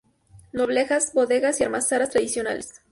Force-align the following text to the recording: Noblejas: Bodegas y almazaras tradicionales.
Noblejas: 0.51 1.13
Bodegas 1.13 1.61
y 1.61 1.63
almazaras 1.63 2.09
tradicionales. 2.09 2.69